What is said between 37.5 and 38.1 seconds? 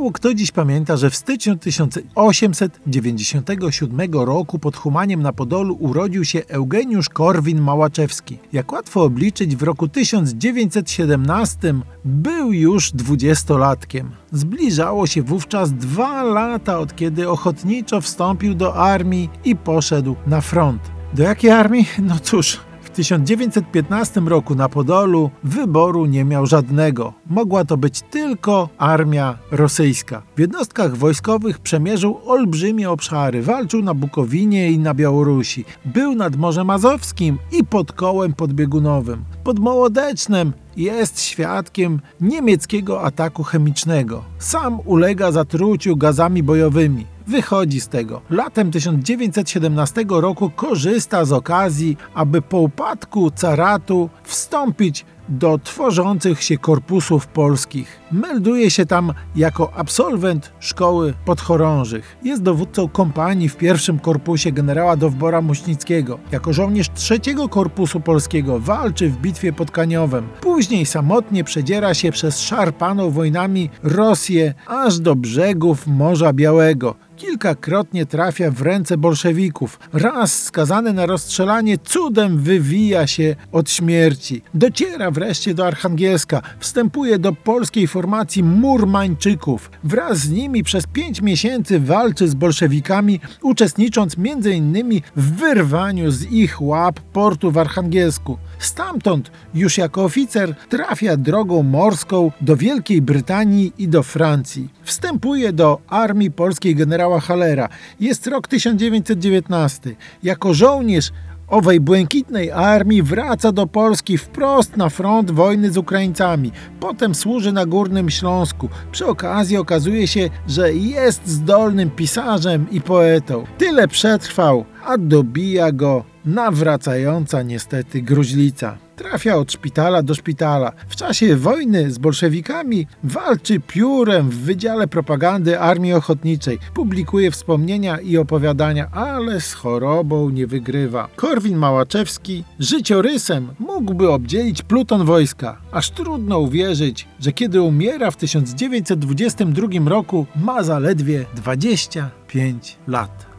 i pod